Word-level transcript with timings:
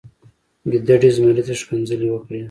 ګیدړې 0.71 1.09
زمري 1.15 1.43
ته 1.47 1.53
ښکنځلې 1.61 2.07
وکړې. 2.11 2.39